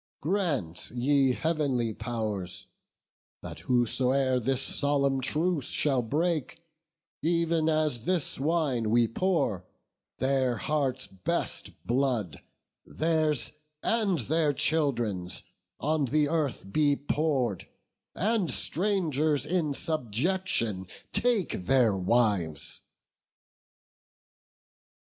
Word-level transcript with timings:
grant, 0.19 0.89
ye 0.89 1.31
heav'nly 1.33 1.93
pow'rs, 1.93 2.65
That 3.43 3.59
whosoe'er 3.59 4.39
this 4.39 4.63
solemn 4.63 5.21
truce 5.21 5.69
shall 5.69 6.01
break, 6.01 6.63
Ev'n 7.23 7.69
as 7.69 8.03
this 8.05 8.39
wine 8.39 8.89
we 8.89 9.07
pour, 9.07 9.63
their 10.17 10.57
hearts' 10.57 11.05
best 11.05 11.85
blood, 11.85 12.41
Theirs 12.83 13.51
and 13.83 14.17
their 14.21 14.53
children's, 14.53 15.43
on 15.79 16.05
the 16.05 16.27
earth 16.29 16.71
be 16.71 16.95
pour'd, 16.95 17.67
And 18.15 18.49
strangers 18.49 19.45
in 19.45 19.75
subjection 19.75 20.87
take 21.13 21.51
their 21.67 21.95
wives!" 21.95 22.81